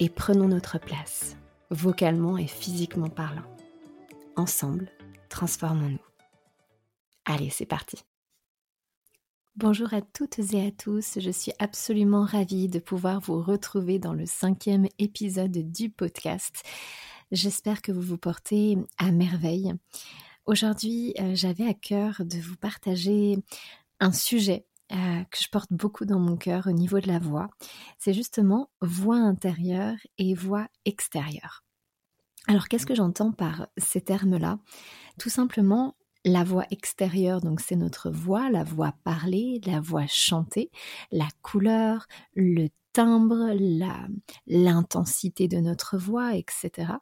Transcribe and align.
et 0.00 0.08
prenons 0.08 0.48
notre 0.48 0.78
place, 0.78 1.36
vocalement 1.70 2.36
et 2.36 2.46
physiquement 2.46 3.08
parlant. 3.08 3.44
Ensemble, 4.36 4.90
transformons-nous. 5.28 5.98
Allez, 7.24 7.50
c'est 7.50 7.66
parti. 7.66 8.04
Bonjour 9.56 9.94
à 9.94 10.02
toutes 10.02 10.40
et 10.52 10.66
à 10.66 10.72
tous, 10.72 11.20
je 11.20 11.30
suis 11.30 11.52
absolument 11.60 12.24
ravie 12.24 12.68
de 12.68 12.80
pouvoir 12.80 13.20
vous 13.20 13.40
retrouver 13.40 14.00
dans 14.00 14.12
le 14.12 14.26
cinquième 14.26 14.88
épisode 14.98 15.70
du 15.70 15.90
podcast. 15.90 16.64
J'espère 17.30 17.80
que 17.80 17.92
vous 17.92 18.00
vous 18.00 18.18
portez 18.18 18.76
à 18.98 19.12
merveille. 19.12 19.72
Aujourd'hui, 20.46 21.14
euh, 21.20 21.36
j'avais 21.36 21.66
à 21.66 21.72
cœur 21.72 22.22
de 22.24 22.36
vous 22.38 22.56
partager 22.56 23.38
un 24.00 24.12
sujet 24.12 24.66
euh, 24.94 25.24
que 25.24 25.38
je 25.42 25.48
porte 25.48 25.72
beaucoup 25.72 26.04
dans 26.04 26.18
mon 26.18 26.36
cœur 26.36 26.66
au 26.66 26.72
niveau 26.72 27.00
de 27.00 27.08
la 27.08 27.18
voix, 27.18 27.48
c'est 27.98 28.14
justement 28.14 28.70
voix 28.80 29.16
intérieure 29.16 29.96
et 30.18 30.34
voix 30.34 30.68
extérieure. 30.84 31.64
Alors 32.46 32.68
qu'est-ce 32.68 32.86
que 32.86 32.94
j'entends 32.94 33.32
par 33.32 33.68
ces 33.76 34.00
termes-là? 34.00 34.58
Tout 35.18 35.30
simplement 35.30 35.96
la 36.24 36.44
voix 36.44 36.64
extérieure, 36.70 37.40
donc 37.40 37.60
c'est 37.60 37.76
notre 37.76 38.10
voix, 38.10 38.50
la 38.50 38.64
voix 38.64 38.94
parlée, 39.04 39.60
la 39.66 39.80
voix 39.80 40.06
chantée, 40.06 40.70
la 41.10 41.28
couleur, 41.42 42.06
le 42.34 42.68
timbre, 42.92 43.52
l'intensité 44.46 45.48
de 45.48 45.58
notre 45.58 45.98
voix, 45.98 46.34
etc. 46.34 46.92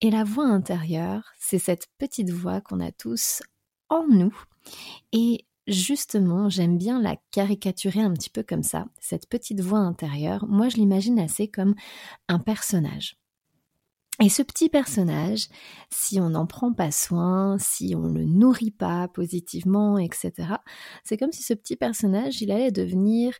Et 0.00 0.10
la 0.10 0.24
voix 0.24 0.46
intérieure, 0.46 1.24
c'est 1.38 1.58
cette 1.58 1.88
petite 1.98 2.30
voix 2.30 2.60
qu'on 2.60 2.80
a 2.80 2.92
tous 2.92 3.42
en 3.88 4.06
nous 4.06 4.34
et 5.12 5.44
justement, 5.66 6.48
j'aime 6.48 6.78
bien 6.78 7.00
la 7.00 7.16
caricaturer 7.30 8.00
un 8.00 8.12
petit 8.12 8.30
peu 8.30 8.42
comme 8.42 8.62
ça, 8.62 8.86
cette 9.00 9.28
petite 9.28 9.60
voix 9.60 9.78
intérieure. 9.78 10.46
Moi, 10.48 10.68
je 10.68 10.76
l'imagine 10.76 11.18
assez 11.18 11.48
comme 11.48 11.74
un 12.28 12.38
personnage. 12.38 13.16
Et 14.22 14.30
ce 14.30 14.42
petit 14.42 14.70
personnage, 14.70 15.48
si 15.90 16.20
on 16.20 16.30
n'en 16.30 16.46
prend 16.46 16.72
pas 16.72 16.90
soin, 16.90 17.58
si 17.58 17.94
on 17.94 18.08
le 18.08 18.24
nourrit 18.24 18.70
pas 18.70 19.08
positivement, 19.08 19.98
etc., 19.98 20.32
c'est 21.04 21.18
comme 21.18 21.32
si 21.32 21.42
ce 21.42 21.52
petit 21.52 21.76
personnage, 21.76 22.40
il 22.40 22.50
allait 22.50 22.72
devenir 22.72 23.34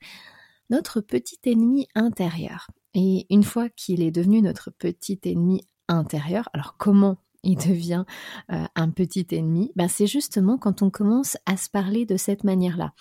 notre 0.69 1.01
petit 1.01 1.39
ennemi 1.45 1.89
intérieur. 1.95 2.67
Et 2.93 3.27
une 3.31 3.45
fois 3.45 3.71
qu'il 3.71 4.03
est 4.03 4.11
devenu 4.11 4.43
notre 4.43 4.71
petit 4.71 5.19
ennemi 5.25 5.67
intérieur, 5.89 6.51
alors 6.53 6.77
comment 6.77 7.17
il 7.47 7.57
devient 7.57 8.05
euh, 8.53 8.65
un 8.75 8.91
petit 8.91 9.27
ennemi, 9.31 9.73
ben 9.77 9.89
c'est 9.89 10.07
justement 10.07 10.59
quand 10.59 10.83
on 10.83 10.91
commence 10.91 11.37
à 11.47 11.57
se 11.57 11.71
parler 11.71 12.05
de 12.05 12.17
cette 12.17 12.45
manière-là. 12.45 12.93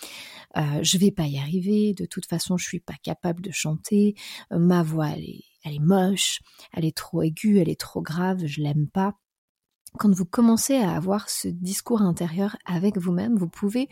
Euh, 0.57 0.79
je 0.81 0.97
vais 0.97 1.11
pas 1.11 1.25
y 1.25 1.39
arriver, 1.39 1.93
de 1.93 2.05
toute 2.05 2.27
façon 2.27 2.55
je 2.55 2.65
suis 2.65 2.79
pas 2.79 2.95
capable 3.03 3.41
de 3.41 3.51
chanter, 3.51 4.15
euh, 4.53 4.59
ma 4.59 4.83
voix 4.83 5.09
elle 5.09 5.23
est, 5.23 5.43
elle 5.63 5.73
est 5.73 5.79
moche, 5.79 6.39
elle 6.73 6.85
est 6.85 6.95
trop 6.95 7.23
aiguë, 7.23 7.57
elle 7.57 7.69
est 7.69 7.79
trop 7.79 8.01
grave, 8.01 8.45
je 8.45 8.61
l'aime 8.61 8.87
pas. 8.87 9.15
Quand 9.97 10.13
vous 10.13 10.25
commencez 10.25 10.75
à 10.75 10.95
avoir 10.95 11.29
ce 11.29 11.47
discours 11.47 12.01
intérieur 12.01 12.57
avec 12.65 12.97
vous-même, 12.97 13.35
vous 13.37 13.49
pouvez 13.49 13.89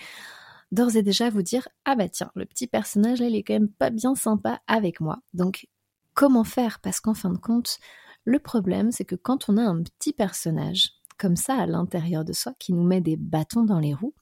d'ores 0.71 0.95
et 0.95 1.03
déjà 1.03 1.29
vous 1.29 1.41
dire 1.41 1.67
ah 1.85 1.95
bah 1.95 2.09
tiens 2.09 2.31
le 2.35 2.45
petit 2.45 2.67
personnage 2.67 3.19
là 3.19 3.27
il 3.27 3.35
est 3.35 3.43
quand 3.43 3.53
même 3.53 3.69
pas 3.69 3.89
bien 3.89 4.15
sympa 4.15 4.61
avec 4.67 4.99
moi. 4.99 5.19
Donc 5.33 5.67
comment 6.13 6.43
faire? 6.43 6.79
Parce 6.79 6.99
qu'en 6.99 7.15
fin 7.15 7.31
de 7.31 7.37
compte 7.37 7.79
le 8.25 8.39
problème, 8.39 8.91
c'est 8.91 9.05
que 9.05 9.15
quand 9.15 9.49
on 9.49 9.57
a 9.57 9.63
un 9.63 9.81
petit 9.83 10.13
personnage 10.13 10.91
comme 11.17 11.35
ça 11.35 11.55
à 11.55 11.65
l'intérieur 11.65 12.23
de 12.23 12.33
soi 12.33 12.53
qui 12.57 12.73
nous 12.73 12.83
met 12.83 13.01
des 13.01 13.17
bâtons 13.17 13.63
dans 13.63 13.79
les 13.79 13.93
roues, 13.93 14.15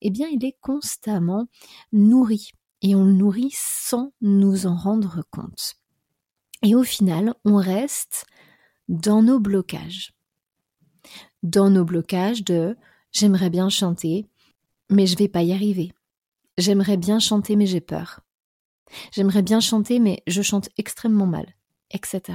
eh 0.00 0.10
bien, 0.10 0.28
il 0.28 0.44
est 0.44 0.56
constamment 0.60 1.48
nourri 1.92 2.50
et 2.82 2.94
on 2.94 3.04
le 3.04 3.12
nourrit 3.12 3.52
sans 3.54 4.12
nous 4.20 4.66
en 4.66 4.76
rendre 4.76 5.22
compte. 5.30 5.74
Et 6.62 6.74
au 6.74 6.82
final, 6.82 7.34
on 7.44 7.56
reste 7.56 8.26
dans 8.88 9.22
nos 9.22 9.40
blocages. 9.40 10.14
Dans 11.42 11.70
nos 11.70 11.84
blocages 11.84 12.44
de 12.44 12.76
j'aimerais 13.12 13.50
bien 13.50 13.68
chanter, 13.68 14.28
mais 14.90 15.06
je 15.06 15.16
vais 15.16 15.28
pas 15.28 15.42
y 15.42 15.52
arriver. 15.52 15.92
J'aimerais 16.58 16.96
bien 16.96 17.18
chanter, 17.18 17.56
mais 17.56 17.66
j'ai 17.66 17.80
peur. 17.80 18.20
J'aimerais 19.12 19.42
bien 19.42 19.60
chanter, 19.60 20.00
mais 20.00 20.22
je 20.26 20.42
chante 20.42 20.68
extrêmement 20.76 21.26
mal, 21.26 21.46
etc 21.90 22.34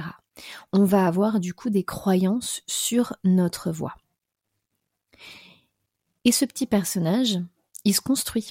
on 0.72 0.84
va 0.84 1.06
avoir 1.06 1.40
du 1.40 1.54
coup 1.54 1.70
des 1.70 1.84
croyances 1.84 2.62
sur 2.66 3.16
notre 3.24 3.70
voix. 3.70 3.94
Et 6.24 6.32
ce 6.32 6.44
petit 6.44 6.66
personnage, 6.66 7.38
il 7.84 7.94
se 7.94 8.00
construit, 8.00 8.48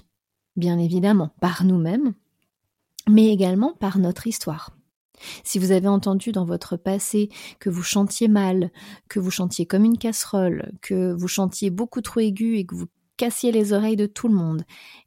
bien 0.55 0.79
évidemment, 0.79 1.31
par 1.41 1.63
nous-mêmes, 1.63 2.13
mais 3.07 3.27
également 3.27 3.73
par 3.73 3.99
notre 3.99 4.27
histoire. 4.27 4.71
Si 5.43 5.59
vous 5.59 5.71
avez 5.71 5.87
entendu 5.87 6.31
dans 6.31 6.45
votre 6.45 6.77
passé 6.77 7.29
que 7.59 7.69
vous 7.69 7.83
chantiez 7.83 8.27
mal, 8.27 8.71
que 9.09 9.19
vous 9.19 9.31
chantiez 9.31 9.65
comme 9.65 9.85
une 9.85 9.97
casserole, 9.97 10.73
que 10.81 11.11
vous 11.13 11.27
chantiez 11.27 11.69
beaucoup 11.69 12.01
trop 12.01 12.19
aigu 12.19 12.57
et 12.57 12.65
que 12.65 12.75
vous 12.75 12.87
cassiez 13.17 13.51
les 13.51 13.73
oreilles 13.73 13.95
de 13.95 14.05
tout 14.05 14.27
le 14.27 14.35
monde, 14.35 14.63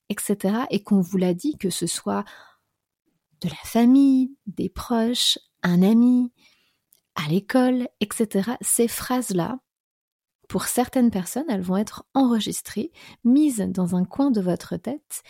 etc., 0.08 0.64
et 0.70 0.82
qu'on 0.82 1.00
vous 1.00 1.16
l'a 1.16 1.34
dit, 1.34 1.56
que 1.58 1.70
ce 1.70 1.86
soit 1.86 2.24
de 3.40 3.48
la 3.48 3.54
famille, 3.64 4.32
des 4.46 4.68
proches, 4.68 5.38
un 5.62 5.82
ami, 5.82 6.32
à 7.14 7.28
l'école, 7.28 7.88
etc. 8.00 8.52
Ces 8.60 8.88
phrases-là, 8.88 9.58
pour 10.48 10.64
certaines 10.64 11.10
personnes, 11.10 11.48
elles 11.48 11.62
vont 11.62 11.76
être 11.76 12.04
enregistrées, 12.14 12.90
mises 13.24 13.64
dans 13.68 13.94
un 13.94 14.04
coin 14.04 14.30
de 14.30 14.40
votre 14.40 14.76
tête, 14.76 15.22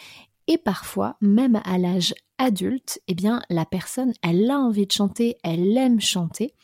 et 0.46 0.58
parfois, 0.58 1.16
même 1.20 1.60
à 1.64 1.78
l'âge 1.78 2.14
adulte, 2.38 3.00
eh 3.06 3.14
bien, 3.14 3.42
la 3.50 3.64
personne, 3.64 4.14
elle 4.22 4.50
a 4.50 4.58
envie 4.58 4.86
de 4.86 4.92
chanter, 4.92 5.36
elle 5.44 5.76
aime 5.76 6.00
chanter, 6.00 6.54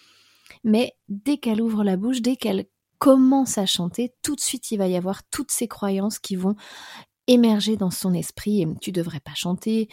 mais 0.65 0.97
dès 1.09 1.37
qu'elle 1.37 1.61
ouvre 1.61 1.85
la 1.85 1.97
bouche, 1.97 2.23
dès 2.23 2.37
qu'elle 2.37 2.67
commence 2.99 3.59
à 3.59 3.67
chanter, 3.67 4.15
tout 4.23 4.35
de 4.35 4.41
suite, 4.41 4.71
il 4.71 4.79
va 4.79 4.89
y 4.89 4.97
avoir 4.97 5.23
toutes 5.29 5.51
ces 5.51 5.69
croyances 5.69 6.19
qui 6.19 6.35
vont 6.35 6.57
émerger 7.27 7.77
dans 7.77 7.91
son 7.91 8.15
esprit. 8.15 8.67
Tu 8.81 8.93
devrais 8.93 9.21
pas 9.21 9.35
chanter, 9.35 9.89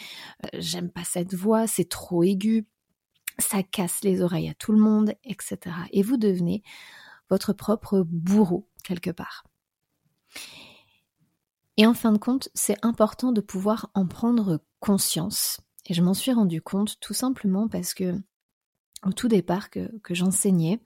euh, 0.45 0.59
j'aime 0.59 0.89
pas 0.89 1.03
cette 1.03 1.33
voix, 1.33 1.68
c'est 1.68 1.89
trop 1.89 2.24
aigu, 2.24 2.65
ça 3.39 3.63
casse 3.63 4.03
les 4.03 4.21
oreilles 4.21 4.50
à 4.50 4.53
tout 4.53 4.71
le 4.71 4.80
monde, 4.80 5.13
etc. 5.24 5.57
Et 5.91 6.03
vous 6.03 6.18
devenez 6.18 6.63
votre 7.30 7.53
propre 7.53 8.06
bourreau 8.07 8.68
quelque 8.83 9.12
part. 9.12 9.44
Et 11.77 11.88
en 11.88 11.94
fin 11.94 12.12
de 12.12 12.18
compte, 12.18 12.50
c'est 12.53 12.77
important 12.85 13.31
de 13.31 13.41
pouvoir 13.41 13.89
en 13.94 14.06
prendre 14.06 14.59
conscience. 14.80 15.62
Et 15.88 15.94
je 15.94 16.01
m'en 16.01 16.13
suis 16.13 16.31
rendu 16.31 16.62
compte 16.62 17.00
tout 17.00 17.13
simplement 17.13 17.68
parce 17.68 17.94
que 17.94 18.15
au 19.06 19.12
tout 19.12 19.27
départ 19.27 19.69
que, 19.69 19.89
j'enseignais, 20.12 20.79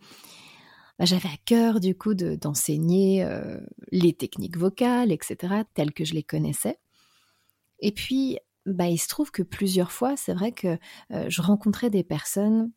bah, 0.98 1.06
j'avais 1.06 1.30
à 1.30 1.38
cœur 1.46 1.80
du 1.80 1.96
coup 1.96 2.14
d'enseigner 2.16 3.24
euh, 3.24 3.60
les 3.92 4.14
techniques 4.14 4.58
vocales, 4.58 5.12
etc., 5.12 5.64
telles 5.74 5.94
que 5.94 6.06
je 6.06 6.14
les 6.14 6.24
connaissais. 6.24 6.80
Et 7.80 7.92
puis, 7.92 8.40
bah, 8.68 8.88
il 8.88 8.98
se 8.98 9.08
trouve 9.08 9.32
que 9.32 9.44
plusieurs 9.44 9.92
fois, 9.92 10.16
c'est 10.18 10.34
vrai 10.34 10.52
que 10.52 10.78
euh, 11.12 11.26
je 11.30 11.42
rencontrais 11.42 11.90
des 11.90 12.04
personnes 12.04 12.72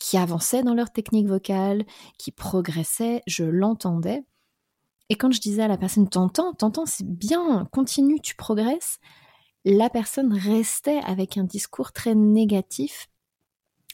qui 0.00 0.16
avançaient 0.16 0.62
dans 0.62 0.74
leur 0.74 0.92
technique 0.92 1.28
vocale, 1.28 1.84
qui 2.18 2.32
progressaient, 2.32 3.22
je 3.26 3.44
l'entendais. 3.44 4.24
Et 5.08 5.16
quand 5.16 5.32
je 5.32 5.40
disais 5.40 5.62
à 5.62 5.68
la 5.68 5.78
personne, 5.78 6.08
t'entends, 6.08 6.54
t'entends, 6.54 6.86
c'est 6.86 7.06
bien, 7.06 7.68
continue, 7.72 8.20
tu 8.20 8.34
progresses, 8.34 8.98
la 9.64 9.88
personne 9.90 10.32
restait 10.32 11.00
avec 11.04 11.36
un 11.36 11.44
discours 11.44 11.92
très 11.92 12.14
négatif 12.14 13.08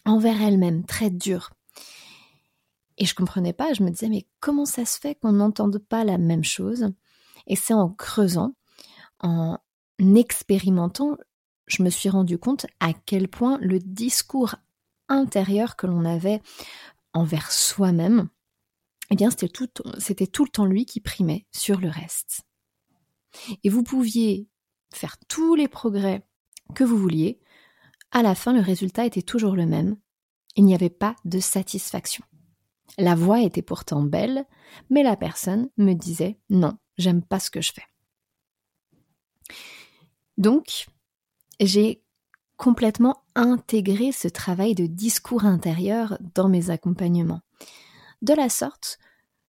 envers 0.05 0.41
elle-même, 0.41 0.85
très 0.85 1.11
dur. 1.11 1.51
Et 2.99 3.07
je 3.07 3.15
comprenais 3.15 3.53
pas, 3.53 3.73
je 3.73 3.83
me 3.83 3.91
disais, 3.91 4.09
mais 4.09 4.27
comment 4.41 4.67
ça 4.67 4.85
se 4.85 4.99
fait 4.99 5.15
qu'on 5.15 5.33
n'entende 5.33 5.79
pas 5.79 6.05
la 6.05 6.19
même 6.19 6.45
chose? 6.45 6.93
Et 7.47 7.57
c'est 7.57 7.75
en 7.75 7.89
creusant, 7.89 8.55
en 9.21 9.59
expérimentant, 9.99 11.17
je 11.71 11.83
me 11.83 11.91
suis 11.91 12.09
rendu 12.09 12.39
compte 12.39 12.67
à 12.81 12.93
quel 12.93 13.29
point 13.29 13.59
le 13.61 13.79
discours 13.79 14.57
intérieur 15.09 15.77
que 15.77 15.87
l'on 15.87 16.05
avait 16.05 16.43
envers 17.13 17.51
soi-même, 17.51 18.29
eh 19.11 19.17
bien, 19.17 19.31
c'était 19.31 19.49
tout, 19.49 19.69
c'était 19.99 20.27
tout 20.27 20.45
le 20.45 20.51
temps 20.51 20.67
lui 20.67 20.87
qui 20.87 21.01
primait 21.01 21.47
sur 21.51 21.81
le 21.81 21.89
reste. 21.89 22.43
Et 23.65 23.69
vous 23.69 23.83
pouviez 23.83 24.49
faire 24.93 25.17
tous 25.29 25.55
les 25.55 25.69
progrès 25.69 26.25
que 26.75 26.85
vous 26.85 26.97
vouliez, 26.97 27.41
à 28.13 28.23
la 28.23 28.35
fin, 28.35 28.53
le 28.53 28.61
résultat 28.61 29.05
était 29.05 29.23
toujours 29.23 29.57
le 29.57 29.67
même. 29.67 29.97
Il 30.57 30.65
n'y 30.65 30.75
avait 30.75 30.91
pas 30.91 31.17
de 31.25 31.39
satisfaction. 31.39 32.25
La 32.99 33.15
voix 33.15 33.41
était 33.41 33.63
pourtant 33.63 34.03
belle, 34.03 34.45
mais 34.91 35.03
la 35.03 35.17
personne 35.17 35.71
me 35.77 35.95
disait 35.95 36.39
non, 36.49 36.77
j'aime 36.99 37.23
pas 37.23 37.41
ce 37.41 37.51
que 37.51 37.61
je 37.61 37.73
fais. 37.73 37.85
Donc, 40.39 40.87
j'ai 41.67 42.03
complètement 42.57 43.23
intégré 43.35 44.13
ce 44.13 44.29
travail 44.29 44.75
de 44.75 44.87
discours 44.87 45.45
intérieur 45.45 46.19
dans 46.35 46.49
mes 46.49 46.71
accompagnements. 46.71 47.41
De 48.23 48.35
la 48.35 48.49
sorte 48.49 48.99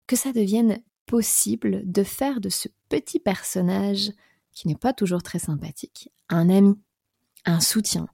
que 0.07 0.15
ça 0.15 0.31
devienne 0.31 0.81
possible 1.05 1.81
de 1.83 2.03
faire 2.03 2.39
de 2.39 2.49
ce 2.49 2.69
petit 2.89 3.19
personnage, 3.19 4.11
qui 4.53 4.67
n'est 4.67 4.75
pas 4.75 4.93
toujours 4.93 5.23
très 5.23 5.39
sympathique, 5.39 6.09
un 6.29 6.49
ami, 6.49 6.79
un 7.45 7.59
soutien. 7.59 8.07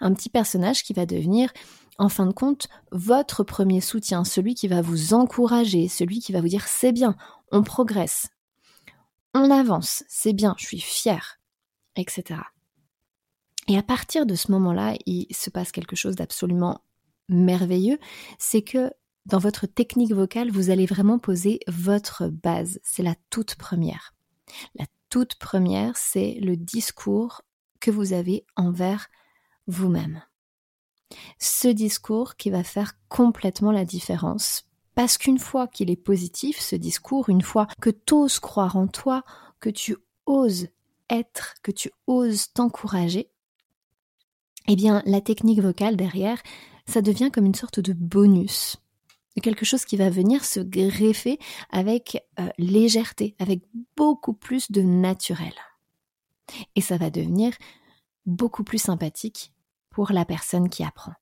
Un 0.00 0.14
petit 0.14 0.30
personnage 0.30 0.82
qui 0.82 0.92
va 0.92 1.06
devenir, 1.06 1.52
en 1.98 2.08
fin 2.08 2.26
de 2.26 2.32
compte, 2.32 2.68
votre 2.90 3.44
premier 3.44 3.80
soutien, 3.80 4.24
celui 4.24 4.54
qui 4.54 4.66
va 4.66 4.82
vous 4.82 5.14
encourager, 5.14 5.88
celui 5.88 6.20
qui 6.20 6.32
va 6.32 6.40
vous 6.40 6.48
dire 6.48 6.66
c'est 6.66 6.92
bien, 6.92 7.16
on 7.52 7.62
progresse, 7.62 8.28
on 9.34 9.50
avance, 9.50 10.04
c'est 10.08 10.32
bien, 10.32 10.54
je 10.58 10.66
suis 10.66 10.80
fière, 10.80 11.38
etc. 11.96 12.40
Et 13.68 13.78
à 13.78 13.82
partir 13.82 14.26
de 14.26 14.34
ce 14.34 14.50
moment-là, 14.52 14.94
il 15.06 15.26
se 15.34 15.50
passe 15.50 15.72
quelque 15.72 15.96
chose 15.96 16.16
d'absolument 16.16 16.82
merveilleux, 17.28 17.98
c'est 18.38 18.62
que 18.62 18.90
dans 19.26 19.38
votre 19.38 19.66
technique 19.66 20.12
vocale, 20.12 20.50
vous 20.50 20.68
allez 20.68 20.84
vraiment 20.84 21.18
poser 21.18 21.60
votre 21.66 22.28
base. 22.28 22.78
C'est 22.82 23.02
la 23.02 23.14
toute 23.30 23.54
première. 23.54 24.14
La 24.74 24.84
toute 25.08 25.36
première, 25.36 25.96
c'est 25.96 26.38
le 26.42 26.56
discours 26.56 27.42
que 27.80 27.90
vous 27.90 28.12
avez 28.12 28.44
envers 28.56 29.08
vous-même. 29.66 30.22
Ce 31.38 31.68
discours 31.68 32.36
qui 32.36 32.50
va 32.50 32.64
faire 32.64 32.98
complètement 33.08 33.72
la 33.72 33.84
différence. 33.84 34.64
Parce 34.94 35.18
qu'une 35.18 35.38
fois 35.38 35.68
qu'il 35.68 35.90
est 35.90 35.96
positif, 35.96 36.60
ce 36.60 36.76
discours, 36.76 37.28
une 37.30 37.42
fois 37.42 37.66
que 37.80 37.90
tu 37.90 38.14
oses 38.14 38.38
croire 38.38 38.76
en 38.76 38.86
toi, 38.86 39.24
que 39.58 39.70
tu 39.70 39.96
oses 40.26 40.68
que 41.62 41.70
tu 41.70 41.90
oses 42.06 42.52
t'encourager, 42.52 43.30
eh 44.66 44.76
bien, 44.76 45.02
la 45.06 45.20
technique 45.20 45.60
vocale 45.60 45.96
derrière, 45.96 46.42
ça 46.86 47.02
devient 47.02 47.30
comme 47.32 47.46
une 47.46 47.54
sorte 47.54 47.80
de 47.80 47.92
bonus, 47.92 48.76
quelque 49.42 49.64
chose 49.64 49.84
qui 49.84 49.96
va 49.96 50.10
venir 50.10 50.44
se 50.44 50.60
greffer 50.60 51.38
avec 51.70 52.24
euh, 52.38 52.48
légèreté, 52.58 53.34
avec 53.38 53.62
beaucoup 53.96 54.34
plus 54.34 54.70
de 54.70 54.82
naturel. 54.82 55.54
Et 56.76 56.80
ça 56.80 56.96
va 56.96 57.10
devenir 57.10 57.52
beaucoup 58.26 58.64
plus 58.64 58.78
sympathique 58.78 59.52
pour 59.90 60.12
la 60.12 60.24
personne 60.24 60.68
qui 60.68 60.82
apprend. 60.82 61.12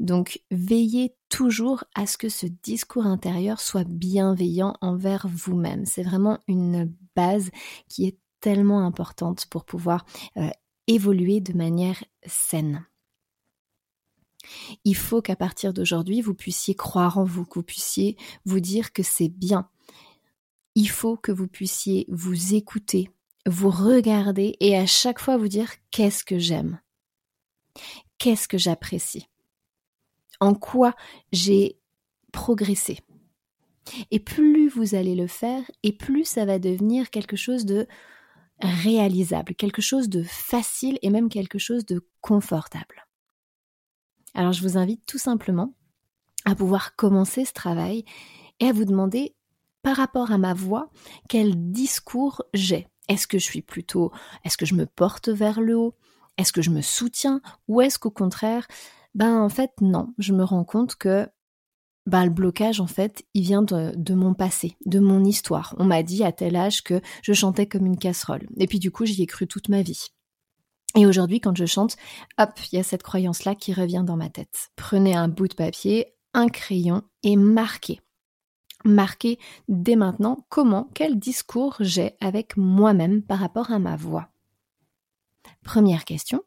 Donc, 0.00 0.42
veillez 0.50 1.14
toujours 1.28 1.84
à 1.94 2.06
ce 2.06 2.18
que 2.18 2.28
ce 2.28 2.46
discours 2.46 3.06
intérieur 3.06 3.60
soit 3.60 3.88
bienveillant 3.88 4.76
envers 4.80 5.26
vous-même. 5.28 5.86
C'est 5.86 6.02
vraiment 6.02 6.38
une 6.48 6.92
base 7.16 7.50
qui 7.88 8.06
est 8.06 8.18
tellement 8.40 8.84
importante 8.84 9.46
pour 9.46 9.64
pouvoir 9.64 10.04
euh, 10.36 10.50
évoluer 10.86 11.40
de 11.40 11.54
manière 11.54 12.04
saine. 12.26 12.86
Il 14.84 14.96
faut 14.96 15.22
qu'à 15.22 15.36
partir 15.36 15.72
d'aujourd'hui, 15.72 16.20
vous 16.20 16.34
puissiez 16.34 16.74
croire 16.74 17.18
en 17.18 17.24
vous, 17.24 17.44
que 17.44 17.54
vous 17.54 17.62
puissiez 17.62 18.16
vous 18.44 18.60
dire 18.60 18.92
que 18.92 19.02
c'est 19.02 19.28
bien. 19.28 19.68
Il 20.74 20.88
faut 20.88 21.16
que 21.16 21.32
vous 21.32 21.48
puissiez 21.48 22.04
vous 22.08 22.54
écouter, 22.54 23.10
vous 23.46 23.70
regarder 23.70 24.56
et 24.60 24.76
à 24.76 24.86
chaque 24.86 25.20
fois 25.20 25.36
vous 25.36 25.48
dire 25.48 25.72
qu'est-ce 25.90 26.24
que 26.24 26.38
j'aime, 26.38 26.80
qu'est-ce 28.18 28.48
que 28.48 28.58
j'apprécie, 28.58 29.28
en 30.40 30.54
quoi 30.54 30.94
j'ai 31.32 31.78
progressé. 32.32 32.98
Et 34.10 34.18
plus 34.18 34.68
vous 34.68 34.94
allez 34.94 35.14
le 35.14 35.26
faire, 35.26 35.62
et 35.82 35.92
plus 35.92 36.24
ça 36.24 36.44
va 36.44 36.58
devenir 36.58 37.10
quelque 37.10 37.36
chose 37.36 37.64
de 37.66 37.86
réalisable, 38.60 39.54
quelque 39.54 39.82
chose 39.82 40.08
de 40.08 40.22
facile 40.22 40.98
et 41.02 41.10
même 41.10 41.28
quelque 41.28 41.58
chose 41.58 41.84
de 41.84 42.06
confortable. 42.20 43.06
Alors 44.34 44.52
je 44.52 44.62
vous 44.62 44.78
invite 44.78 45.04
tout 45.06 45.18
simplement 45.18 45.74
à 46.44 46.54
pouvoir 46.54 46.96
commencer 46.96 47.44
ce 47.44 47.52
travail 47.52 48.04
et 48.60 48.66
à 48.66 48.72
vous 48.72 48.84
demander 48.84 49.34
par 49.82 49.96
rapport 49.96 50.32
à 50.32 50.38
ma 50.38 50.54
voix, 50.54 50.90
quel 51.28 51.70
discours 51.70 52.42
j'ai. 52.54 52.88
Est-ce 53.08 53.26
que 53.26 53.38
je 53.38 53.44
suis 53.44 53.60
plutôt, 53.60 54.12
est-ce 54.44 54.56
que 54.56 54.64
je 54.64 54.74
me 54.74 54.86
porte 54.86 55.28
vers 55.28 55.60
le 55.60 55.76
haut? 55.76 55.94
Est-ce 56.38 56.52
que 56.52 56.62
je 56.62 56.70
me 56.70 56.80
soutiens? 56.80 57.42
Ou 57.68 57.82
est-ce 57.82 57.98
qu'au 57.98 58.10
contraire, 58.10 58.66
ben 59.14 59.40
en 59.40 59.48
fait 59.48 59.70
non, 59.80 60.12
je 60.18 60.32
me 60.32 60.44
rends 60.44 60.64
compte 60.64 60.96
que 60.96 61.28
bah, 62.06 62.24
le 62.24 62.30
blocage, 62.30 62.80
en 62.80 62.86
fait, 62.86 63.24
il 63.32 63.42
vient 63.42 63.62
de, 63.62 64.14
mon 64.14 64.34
passé, 64.34 64.76
de 64.84 64.98
mon 64.98 65.24
histoire. 65.24 65.74
On 65.78 65.84
m'a 65.84 66.02
dit 66.02 66.22
à 66.22 66.32
tel 66.32 66.54
âge 66.54 66.82
que 66.82 67.00
je 67.22 67.32
chantais 67.32 67.66
comme 67.66 67.86
une 67.86 67.96
casserole. 67.96 68.46
Et 68.58 68.66
puis 68.66 68.78
du 68.78 68.90
coup, 68.90 69.06
j'y 69.06 69.22
ai 69.22 69.26
cru 69.26 69.46
toute 69.46 69.70
ma 69.70 69.80
vie. 69.82 70.08
Et 70.96 71.06
aujourd'hui, 71.06 71.40
quand 71.40 71.56
je 71.56 71.64
chante, 71.64 71.96
hop, 72.38 72.50
il 72.70 72.76
y 72.76 72.78
a 72.78 72.84
cette 72.84 73.02
croyance-là 73.02 73.54
qui 73.54 73.72
revient 73.72 74.04
dans 74.06 74.16
ma 74.16 74.28
tête. 74.28 74.68
Prenez 74.76 75.16
un 75.16 75.28
bout 75.28 75.48
de 75.48 75.54
papier, 75.54 76.14
un 76.34 76.48
crayon 76.48 77.02
et 77.22 77.36
marquez. 77.36 78.00
Marquez 78.84 79.38
dès 79.68 79.96
maintenant 79.96 80.44
comment, 80.50 80.90
quel 80.94 81.18
discours 81.18 81.76
j'ai 81.80 82.16
avec 82.20 82.56
moi-même 82.58 83.22
par 83.22 83.38
rapport 83.38 83.72
à 83.72 83.78
ma 83.78 83.96
voix. 83.96 84.28
Première 85.64 86.04
question. 86.04 86.42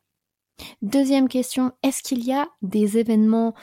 Deuxième 0.82 1.28
question, 1.28 1.72
est-ce 1.84 2.04
qu'il 2.04 2.24
y 2.24 2.34
a 2.34 2.48
des 2.62 2.98
événements 2.98 3.54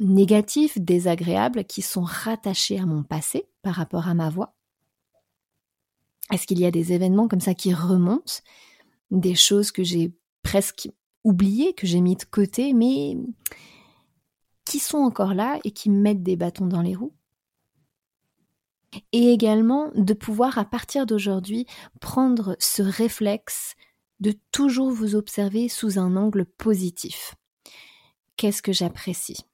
négatifs, 0.00 0.78
désagréables 0.78 1.64
qui 1.64 1.82
sont 1.82 2.02
rattachés 2.02 2.78
à 2.78 2.86
mon 2.86 3.02
passé 3.02 3.46
par 3.62 3.74
rapport 3.74 4.08
à 4.08 4.14
ma 4.14 4.28
voix? 4.28 4.54
Est-ce 6.30 6.46
qu'il 6.46 6.60
y 6.60 6.66
a 6.66 6.70
des 6.70 6.92
événements 6.92 7.28
comme 7.28 7.40
ça 7.40 7.54
qui 7.54 7.74
remontent, 7.74 8.40
des 9.10 9.34
choses 9.34 9.70
que 9.70 9.84
j'ai 9.84 10.12
presque 10.42 10.88
oubliées, 11.24 11.74
que 11.74 11.86
j'ai 11.86 12.00
mis 12.00 12.16
de 12.16 12.24
côté, 12.24 12.72
mais 12.72 13.16
qui 14.64 14.78
sont 14.78 14.98
encore 14.98 15.34
là 15.34 15.58
et 15.64 15.70
qui 15.70 15.90
mettent 15.90 16.22
des 16.22 16.36
bâtons 16.36 16.66
dans 16.66 16.82
les 16.82 16.94
roues? 16.94 17.14
Et 19.12 19.32
également 19.32 19.90
de 19.94 20.12
pouvoir 20.12 20.58
à 20.58 20.64
partir 20.64 21.06
d'aujourd'hui 21.06 21.66
prendre 22.00 22.56
ce 22.58 22.82
réflexe 22.82 23.74
de 24.22 24.32
toujours 24.52 24.92
vous 24.92 25.16
observer 25.16 25.68
sous 25.68 25.98
un 25.98 26.16
angle 26.16 26.46
positif. 26.46 27.34
Qu'est-ce 28.36 28.62
que 28.62 28.72
j'apprécie? 28.72 29.44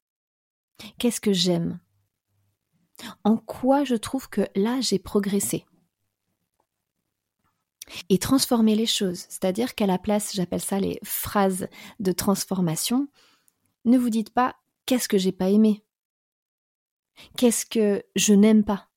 Qu'est-ce 0.99 1.23
que 1.23 1.33
j'aime? 1.33 1.81
En 3.25 3.39
quoi 3.39 3.85
je 3.85 3.95
trouve 3.95 4.29
que 4.29 4.47
là 4.55 4.81
j'ai 4.81 4.99
progressé? 4.99 5.65
Et 8.11 8.19
transformer 8.19 8.75
les 8.75 8.87
choses, 8.87 9.25
c'est-à-dire 9.31 9.75
qu'à 9.75 9.87
la 9.87 9.99
place, 9.99 10.35
j'appelle 10.35 10.61
ça 10.61 10.79
les 10.79 11.01
phrases 11.03 11.69
de 12.01 12.13
transformation, 12.13 13.09
ne 13.87 13.97
vous 13.97 14.11
dites 14.11 14.35
pas 14.35 14.57
qu'est-ce 14.85 15.09
que 15.09 15.17
j'ai 15.17 15.33
pas 15.33 15.49
aimé, 15.49 15.83
qu'est-ce 17.39 17.65
que 17.65 18.05
je 18.15 18.35
n'aime 18.35 18.65
pas, 18.65 18.91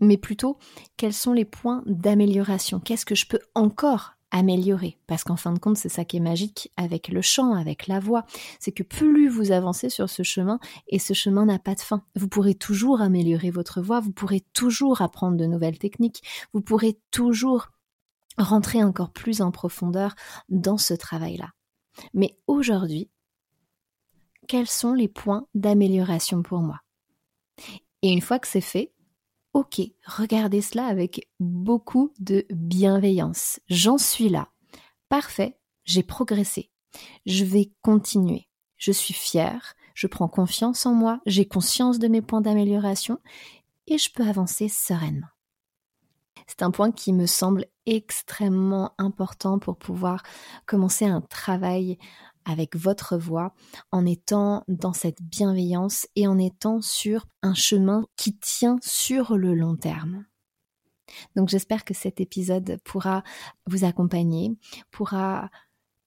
mais 0.00 0.18
plutôt 0.18 0.58
quels 0.98 1.14
sont 1.14 1.32
les 1.32 1.46
points 1.46 1.82
d'amélioration, 1.86 2.78
qu'est-ce 2.78 3.06
que 3.06 3.14
je 3.14 3.26
peux 3.26 3.40
encore 3.54 4.15
améliorer. 4.36 4.98
Parce 5.06 5.24
qu'en 5.24 5.36
fin 5.36 5.52
de 5.52 5.58
compte, 5.58 5.78
c'est 5.78 5.88
ça 5.88 6.04
qui 6.04 6.18
est 6.18 6.20
magique 6.20 6.70
avec 6.76 7.08
le 7.08 7.22
chant, 7.22 7.54
avec 7.54 7.86
la 7.86 8.00
voix. 8.00 8.24
C'est 8.60 8.72
que 8.72 8.82
plus 8.82 9.28
vous 9.28 9.50
avancez 9.50 9.88
sur 9.88 10.10
ce 10.10 10.22
chemin, 10.22 10.58
et 10.88 10.98
ce 10.98 11.14
chemin 11.14 11.46
n'a 11.46 11.58
pas 11.58 11.74
de 11.74 11.80
fin, 11.80 12.02
vous 12.14 12.28
pourrez 12.28 12.54
toujours 12.54 13.00
améliorer 13.00 13.50
votre 13.50 13.80
voix, 13.80 14.00
vous 14.00 14.12
pourrez 14.12 14.44
toujours 14.52 15.00
apprendre 15.00 15.36
de 15.36 15.46
nouvelles 15.46 15.78
techniques, 15.78 16.22
vous 16.52 16.60
pourrez 16.60 16.98
toujours 17.10 17.68
rentrer 18.36 18.84
encore 18.84 19.10
plus 19.10 19.40
en 19.40 19.50
profondeur 19.50 20.14
dans 20.50 20.78
ce 20.78 20.92
travail-là. 20.92 21.52
Mais 22.12 22.36
aujourd'hui, 22.46 23.08
quels 24.48 24.68
sont 24.68 24.92
les 24.92 25.08
points 25.08 25.46
d'amélioration 25.54 26.42
pour 26.42 26.60
moi? 26.60 26.80
Et 28.02 28.10
une 28.10 28.20
fois 28.20 28.38
que 28.38 28.46
c'est 28.46 28.60
fait, 28.60 28.92
ok, 29.56 29.80
regardez 30.04 30.60
cela 30.60 30.84
avec 30.84 31.30
beaucoup 31.40 32.12
de 32.18 32.44
bienveillance. 32.50 33.58
J'en 33.70 33.96
suis 33.96 34.28
là. 34.28 34.48
Parfait, 35.08 35.58
j'ai 35.86 36.02
progressé. 36.02 36.70
Je 37.24 37.42
vais 37.46 37.72
continuer. 37.80 38.48
Je 38.76 38.92
suis 38.92 39.14
fière, 39.14 39.74
je 39.94 40.08
prends 40.08 40.28
confiance 40.28 40.84
en 40.84 40.92
moi, 40.92 41.22
j'ai 41.24 41.48
conscience 41.48 41.98
de 41.98 42.06
mes 42.06 42.20
points 42.20 42.42
d'amélioration 42.42 43.18
et 43.86 43.96
je 43.96 44.12
peux 44.12 44.28
avancer 44.28 44.68
sereinement. 44.68 45.28
C'est 46.46 46.60
un 46.60 46.70
point 46.70 46.92
qui 46.92 47.14
me 47.14 47.24
semble 47.24 47.64
extrêmement 47.86 48.92
important 48.98 49.58
pour 49.58 49.78
pouvoir 49.78 50.22
commencer 50.66 51.06
un 51.06 51.22
travail 51.22 51.96
avec 52.46 52.76
votre 52.76 53.18
voix 53.18 53.52
en 53.92 54.06
étant 54.06 54.64
dans 54.68 54.94
cette 54.94 55.20
bienveillance 55.20 56.06
et 56.16 56.26
en 56.26 56.38
étant 56.38 56.80
sur 56.80 57.26
un 57.42 57.54
chemin 57.54 58.06
qui 58.16 58.36
tient 58.36 58.78
sur 58.80 59.36
le 59.36 59.54
long 59.54 59.76
terme. 59.76 60.24
Donc 61.34 61.48
j'espère 61.48 61.84
que 61.84 61.94
cet 61.94 62.20
épisode 62.20 62.78
pourra 62.84 63.22
vous 63.66 63.84
accompagner, 63.84 64.56
pourra 64.90 65.50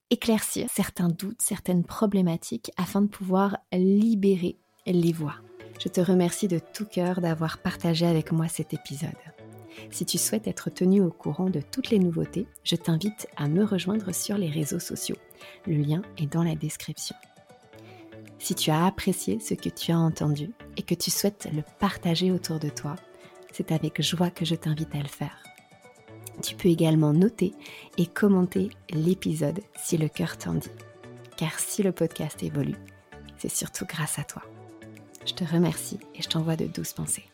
éclaircir 0.10 0.68
certains 0.74 1.10
doutes, 1.10 1.42
certaines 1.42 1.84
problématiques 1.84 2.72
afin 2.78 3.02
de 3.02 3.08
pouvoir 3.08 3.58
libérer 3.72 4.58
les 4.86 5.14
voix. 5.14 5.36
Je 5.80 5.88
te 5.88 6.02
remercie 6.02 6.48
de 6.48 6.60
tout 6.60 6.86
cœur 6.86 7.22
d'avoir 7.22 7.60
partagé 7.60 8.06
avec 8.06 8.32
moi 8.32 8.48
cet 8.48 8.74
épisode. 8.74 9.12
Si 9.92 10.06
tu 10.06 10.18
souhaites 10.18 10.48
être 10.48 10.70
tenu 10.70 11.02
au 11.02 11.12
courant 11.12 11.50
de 11.50 11.62
toutes 11.62 11.90
les 11.90 12.00
nouveautés, 12.00 12.48
je 12.64 12.76
t'invite 12.76 13.28
à 13.38 13.48
me 13.48 13.64
rejoindre 13.64 14.14
sur 14.14 14.38
les 14.38 14.50
réseaux 14.50 14.80
sociaux. 14.80 15.16
Le 15.66 15.76
lien 15.76 16.02
est 16.18 16.32
dans 16.32 16.44
la 16.44 16.56
description. 16.56 17.16
Si 18.40 18.56
tu 18.56 18.72
as 18.72 18.86
apprécié 18.86 19.40
ce 19.40 19.54
que 19.54 19.70
tu 19.70 19.92
as 19.92 19.98
entendu 19.98 20.52
et 20.78 20.82
que 20.82 20.96
tu 20.96 21.12
souhaites 21.12 21.50
le 21.54 21.62
partager 21.80 22.32
autour 22.32 22.60
de 22.60 22.70
toi, 22.70 22.96
c'est 23.52 23.72
avec 23.72 24.02
joie 24.02 24.30
que 24.30 24.46
je 24.46 24.56
t'invite 24.56 24.96
à 24.96 25.00
le 25.00 25.08
faire. 25.08 25.44
Tu 26.42 26.56
peux 26.56 26.70
également 26.70 27.12
noter 27.12 27.54
et 27.98 28.06
commenter 28.06 28.70
l'épisode 28.92 29.60
si 29.76 29.98
le 29.98 30.08
cœur 30.08 30.38
t'en 30.38 30.54
dit. 30.54 30.70
Car 31.36 31.60
si 31.60 31.84
le 31.84 31.92
podcast 31.92 32.42
évolue, 32.44 32.78
c'est 33.38 33.52
surtout 33.52 33.86
grâce 33.86 34.20
à 34.20 34.24
toi. 34.24 34.44
Je 35.26 35.34
te 35.34 35.44
remercie 35.44 36.00
et 36.16 36.22
je 36.22 36.30
t'envoie 36.30 36.56
de 36.56 36.66
douces 36.66 36.94
pensées. 36.94 37.30